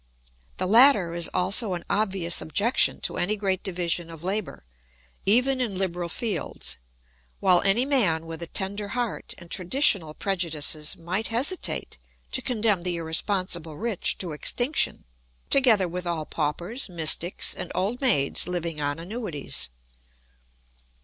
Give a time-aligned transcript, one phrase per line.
[0.57, 4.65] The latter is also an obvious objection to any great division of labour,
[5.27, 6.77] even in liberal fields;
[7.39, 11.99] while any man with a tender heart and traditional prejudices might hesitate
[12.31, 15.03] to condemn the irresponsible rich to extinction,
[15.51, 19.69] together with all paupers, mystics, and old maids living on annuities.